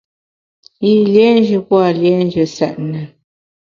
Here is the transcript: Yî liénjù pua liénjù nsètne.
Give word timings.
Yî 0.83 0.93
liénjù 1.13 1.59
pua 1.67 1.87
liénjù 1.99 2.43
nsètne. 2.49 3.01